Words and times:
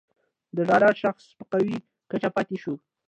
د 0.55 0.57
ډالر 0.69 0.93
شاخص 1.01 1.25
په 1.37 1.43
قوي 1.51 1.75
کچه 2.09 2.29
پاتې 2.35 2.55
شو 2.61 2.73